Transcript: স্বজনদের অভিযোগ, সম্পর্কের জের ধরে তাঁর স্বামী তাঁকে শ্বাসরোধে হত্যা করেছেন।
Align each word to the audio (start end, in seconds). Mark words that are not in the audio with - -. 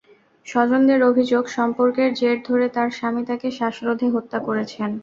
স্বজনদের 0.45 0.99
অভিযোগ, 1.03 1.43
সম্পর্কের 1.57 2.09
জের 2.13 2.37
ধরে 2.47 2.65
তাঁর 2.75 2.89
স্বামী 2.91 3.21
তাঁকে 3.29 3.49
শ্বাসরোধে 3.51 4.07
হত্যা 4.09 4.39
করেছেন। 4.47 4.89